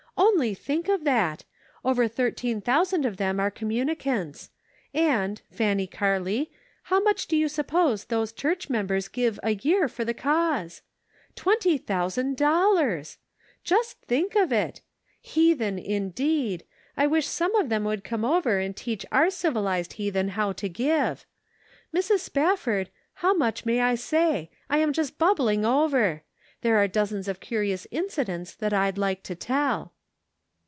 Only 0.17 0.53
think 0.55 0.87
of 0.87 1.03
that! 1.05 1.45
Over 1.85 2.07
thirteen 2.07 2.61
thousand 2.61 3.05
of 3.05 3.17
them 3.17 3.39
are 3.39 3.49
communicants; 3.51 4.49
and, 4.93 5.39
Fanny 5.51 5.85
Carley, 5.87 6.51
how 6.83 6.99
much 6.99 7.27
do 7.27 7.35
you 7.35 7.47
suppose 7.47 8.05
those 8.05 8.31
church 8.31 8.69
members 8.71 9.07
give 9.07 9.39
a 9.43 9.51
year 9.51 9.87
for 9.87 10.03
the 10.05 10.13
cause? 10.15 10.81
Twenty 11.35 11.77
thousand 11.77 12.37
dollars! 12.37 13.17
Just 13.63 13.99
think 14.01 14.35
of 14.35 14.51
it! 14.51 14.81
Heathen, 15.21 15.77
indeed! 15.79 16.63
I 16.97 17.05
wish 17.07 17.25
some 17.27 17.53
of 17.55 17.69
them 17.69 17.83
would 17.85 18.03
come 18.03 18.25
over 18.25 18.57
and 18.59 18.75
teach 18.77 19.05
our 19.11 19.29
civilized 19.31 19.93
heathen 19.93 20.29
how 20.29 20.51
to 20.53 20.69
give. 20.69 21.25
Mrs. 21.95 22.19
Spafford, 22.21 22.89
how 23.15 23.33
much 23.33 23.65
may 23.65 23.79
I 23.81 23.95
say? 23.95 24.49
I'm 24.71 24.93
jnst 24.93 25.17
bubbling 25.19 25.65
over. 25.65 26.21
There 26.61 26.77
are 26.77 26.87
dozens 26.87 27.27
of 27.27 27.39
curious 27.39 27.85
incidents 27.91 28.53
that 28.55 28.73
I'd 28.73 28.97
like 28.99 29.21
to 29.23 29.33
tell." 29.35 29.93